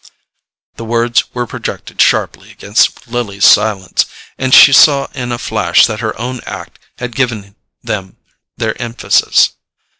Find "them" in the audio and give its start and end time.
7.83-8.17